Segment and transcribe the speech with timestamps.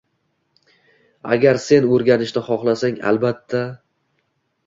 [1.35, 3.61] —Agar sen o‘rganishni xohlasang, albatta.